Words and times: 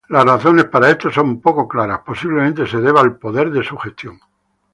Las 0.09 0.25
razones 0.25 0.65
para 0.65 0.89
esto 0.89 1.11
son 1.11 1.39
poco 1.41 1.67
claras, 1.67 1.99
posiblemente 2.03 2.65
se 2.65 2.79
deba 2.79 3.01
al 3.01 3.19
"poder 3.19 3.51
de 3.51 3.63
sugestión". 3.63 4.19